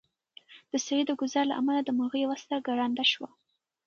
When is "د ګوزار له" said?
1.05-1.55